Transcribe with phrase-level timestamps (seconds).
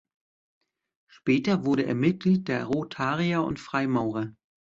[1.05, 4.31] Später wurde er Mitglied der Rotarier und Freimaurer.